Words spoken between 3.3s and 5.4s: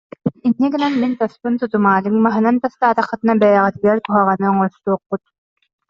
бэйэҕитигэр куһаҕаны оҥостуоххут»